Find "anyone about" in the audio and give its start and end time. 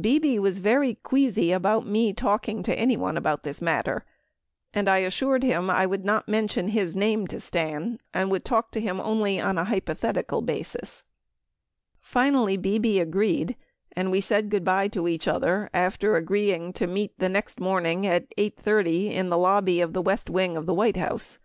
2.78-3.42